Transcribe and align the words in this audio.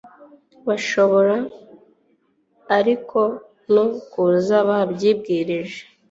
Bashobora 0.67 1.35
ariko 2.77 3.19
no 3.73 3.85
kuza 4.11 4.55
babyibwirije 4.69 5.81